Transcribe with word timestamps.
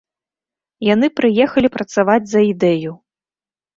Яны 0.93 1.07
прыехалі 1.21 1.73
працаваць 1.77 2.21
за 2.33 2.39
ідэю. 2.53 2.91